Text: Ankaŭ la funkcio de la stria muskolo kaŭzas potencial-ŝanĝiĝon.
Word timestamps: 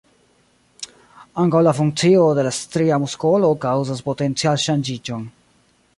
Ankaŭ 1.43 1.59
la 1.67 1.73
funkcio 1.81 2.23
de 2.39 2.45
la 2.47 2.53
stria 2.61 2.99
muskolo 3.05 3.53
kaŭzas 3.67 4.05
potencial-ŝanĝiĝon. 4.09 5.33